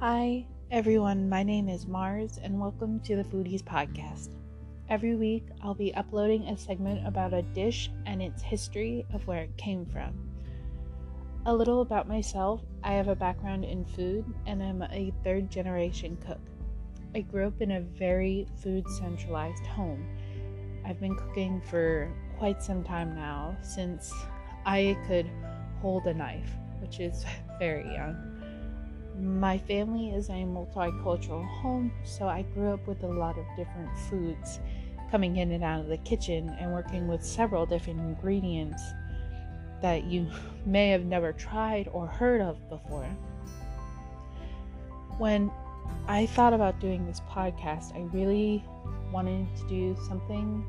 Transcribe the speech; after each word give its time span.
Hi, 0.00 0.46
everyone. 0.70 1.28
My 1.28 1.42
name 1.42 1.68
is 1.68 1.86
Mars, 1.86 2.38
and 2.42 2.60
welcome 2.60 3.00
to 3.00 3.16
the 3.16 3.24
Foodies 3.24 3.62
Podcast. 3.62 4.30
Every 4.88 5.14
week, 5.14 5.44
I'll 5.62 5.74
be 5.74 5.94
uploading 5.94 6.44
a 6.44 6.56
segment 6.56 7.06
about 7.06 7.32
a 7.32 7.42
dish 7.42 7.90
and 8.06 8.20
its 8.20 8.42
history 8.42 9.06
of 9.12 9.26
where 9.26 9.42
it 9.42 9.56
came 9.56 9.86
from. 9.86 10.14
A 11.46 11.54
little 11.54 11.80
about 11.80 12.08
myself 12.08 12.62
I 12.82 12.94
have 12.94 13.08
a 13.08 13.14
background 13.14 13.64
in 13.64 13.84
food, 13.84 14.24
and 14.46 14.62
I'm 14.62 14.82
a 14.82 15.12
third 15.22 15.48
generation 15.50 16.18
cook. 16.26 16.40
I 17.14 17.20
grew 17.20 17.46
up 17.46 17.62
in 17.62 17.70
a 17.70 17.80
very 17.80 18.48
food 18.62 18.88
centralized 18.90 19.64
home. 19.66 20.04
I've 20.84 21.00
been 21.00 21.16
cooking 21.16 21.60
for 21.60 22.12
quite 22.38 22.62
some 22.62 22.82
time 22.82 23.14
now, 23.14 23.56
since 23.62 24.12
I 24.64 24.96
could 25.06 25.30
hold 25.80 26.06
a 26.06 26.14
knife, 26.14 26.50
which 26.80 27.00
is 27.00 27.24
very 27.58 27.84
young. 27.94 28.16
My 29.18 29.56
family 29.56 30.10
is 30.10 30.28
a 30.28 30.32
multicultural 30.32 31.46
home, 31.60 31.90
so 32.04 32.28
I 32.28 32.42
grew 32.42 32.72
up 32.72 32.86
with 32.86 33.02
a 33.02 33.08
lot 33.08 33.38
of 33.38 33.44
different 33.56 33.96
foods 34.10 34.60
coming 35.10 35.36
in 35.36 35.52
and 35.52 35.64
out 35.64 35.80
of 35.80 35.86
the 35.86 35.96
kitchen 35.98 36.54
and 36.60 36.72
working 36.72 37.08
with 37.08 37.24
several 37.24 37.64
different 37.64 38.00
ingredients 38.00 38.82
that 39.80 40.04
you 40.04 40.28
may 40.66 40.90
have 40.90 41.04
never 41.04 41.32
tried 41.32 41.88
or 41.92 42.06
heard 42.06 42.40
of 42.40 42.56
before. 42.68 43.08
When 45.18 45.50
I 46.08 46.26
thought 46.26 46.52
about 46.52 46.78
doing 46.80 47.06
this 47.06 47.20
podcast, 47.30 47.94
I 47.96 48.00
really 48.14 48.64
wanted 49.12 49.46
to 49.56 49.68
do 49.68 49.96
something 50.06 50.64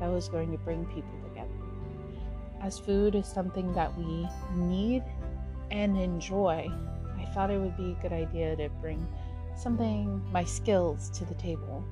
that 0.00 0.08
was 0.08 0.28
going 0.28 0.52
to 0.52 0.58
bring 0.58 0.84
people 0.86 1.10
together. 1.28 1.48
As 2.62 2.78
food 2.78 3.14
is 3.14 3.26
something 3.26 3.72
that 3.74 3.96
we 3.98 4.28
need 4.54 5.02
and 5.70 5.96
enjoy, 5.96 6.70
I 7.18 7.24
thought 7.32 7.50
it 7.50 7.58
would 7.58 7.76
be 7.76 7.92
a 7.92 8.02
good 8.02 8.12
idea 8.12 8.56
to 8.56 8.68
bring 8.80 9.06
something, 9.56 10.22
my 10.32 10.44
skills, 10.44 11.10
to 11.18 11.24
the 11.24 11.34
table. 11.34 11.84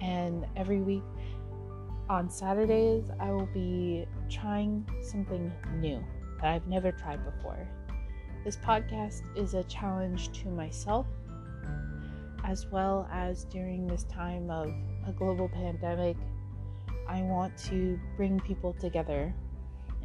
And 0.00 0.46
every 0.56 0.80
week 0.80 1.02
on 2.08 2.28
Saturdays, 2.30 3.04
I 3.20 3.30
will 3.30 3.48
be 3.52 4.06
trying 4.28 4.86
something 5.02 5.52
new 5.78 6.02
that 6.40 6.52
I've 6.52 6.66
never 6.66 6.92
tried 6.92 7.24
before. 7.24 7.68
This 8.44 8.56
podcast 8.56 9.22
is 9.36 9.54
a 9.54 9.64
challenge 9.64 10.30
to 10.42 10.48
myself, 10.48 11.06
as 12.44 12.66
well 12.66 13.08
as 13.10 13.44
during 13.44 13.86
this 13.86 14.04
time 14.04 14.50
of 14.50 14.68
a 15.06 15.12
global 15.12 15.48
pandemic. 15.48 16.16
I 17.08 17.22
want 17.22 17.56
to 17.68 17.98
bring 18.16 18.40
people 18.40 18.74
together 18.74 19.34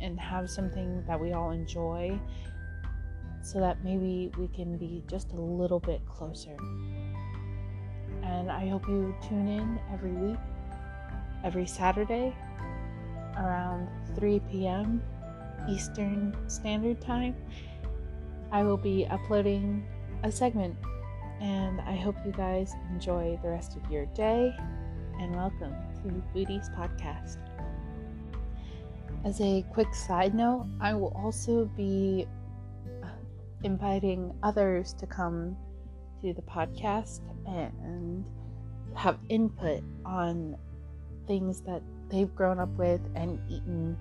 and 0.02 0.20
have 0.20 0.50
something 0.50 1.04
that 1.08 1.20
we 1.20 1.34
all 1.34 1.52
enjoy 1.52 2.20
so 3.42 3.60
that 3.60 3.84
maybe 3.84 4.32
we 4.38 4.48
can 4.48 4.78
be 4.78 5.04
just 5.08 5.32
a 5.34 5.40
little 5.40 5.80
bit 5.80 6.02
closer. 6.06 6.56
And 8.24 8.52
I 8.52 8.68
hope 8.68 8.88
you 8.88 9.16
tune 9.28 9.48
in 9.48 9.80
every 9.94 10.12
week, 10.12 10.40
every 11.44 11.66
Saturday 11.66 12.36
around 13.38 13.88
3 14.16 14.42
p.m. 14.52 15.02
Eastern 15.70 16.36
Standard 16.48 17.02
Time. 17.02 17.36
I 18.52 18.64
will 18.64 18.78
be 18.78 19.06
uploading 19.08 19.86
a 20.24 20.32
segment, 20.32 20.76
and 21.40 21.80
I 21.82 21.96
hope 21.96 22.16
you 22.26 22.32
guys 22.32 22.74
enjoy 22.92 23.40
the 23.42 23.50
rest 23.50 23.78
of 23.78 23.92
your 23.92 24.06
day. 24.08 24.54
And 25.20 25.36
welcome 25.36 25.74
to 26.04 26.24
Foodies 26.34 26.74
Podcast. 26.76 27.38
As 29.26 29.42
a 29.42 29.66
quick 29.74 29.94
side 29.94 30.34
note, 30.34 30.66
I 30.80 30.94
will 30.94 31.14
also 31.16 31.66
be 31.66 32.26
inviting 33.64 34.34
others 34.44 34.94
to 34.94 35.06
come 35.06 35.58
to 36.22 36.34
the 36.34 36.42
podcast 36.44 37.20
and 37.46 38.24
have 38.96 39.20
input 39.28 39.84
on 40.06 40.58
things 41.28 41.62
that 41.62 41.82
they've 42.10 42.34
grown 42.34 42.60
up 42.60 42.70
with 42.78 43.02
and 43.16 43.40
eaten 43.50 43.98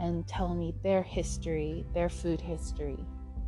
and 0.00 0.26
tell 0.26 0.54
me 0.54 0.74
their 0.82 1.02
history, 1.02 1.84
their 1.92 2.08
food 2.08 2.40
history, 2.40 2.98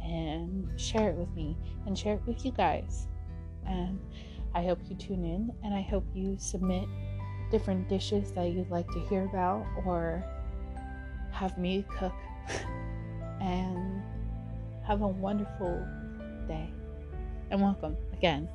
and 0.03 0.69
share 0.79 1.09
it 1.09 1.17
with 1.17 1.31
me 1.35 1.57
and 1.87 1.99
share 1.99 2.15
it 2.15 2.23
with 2.27 2.45
you 2.45 2.53
guys. 2.53 3.09
And 3.67 3.99
I 4.55 4.63
hope 4.63 4.79
you 4.89 4.95
tune 4.95 5.25
in 5.25 5.53
and 5.65 5.75
I 5.75 5.81
hope 5.81 6.05
you 6.15 6.37
submit 6.39 6.87
different 7.51 7.89
dishes 7.89 8.31
that 8.33 8.51
you'd 8.51 8.71
like 8.71 8.87
to 8.93 9.01
hear 9.09 9.25
about 9.25 9.65
or 9.85 10.25
have 11.35 11.59
me 11.59 11.85
cook. 11.99 12.15
and 13.41 14.03
have 14.87 15.03
a 15.03 15.09
wonderful 15.09 15.87
day 16.47 16.71
and 17.51 17.61
welcome 17.61 17.97
again 18.13 18.49